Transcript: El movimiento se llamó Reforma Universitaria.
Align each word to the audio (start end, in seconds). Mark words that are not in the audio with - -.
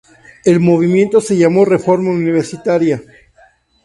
El 0.45 0.59
movimiento 0.59 1.21
se 1.21 1.37
llamó 1.37 1.63
Reforma 1.63 2.09
Universitaria. 2.09 3.03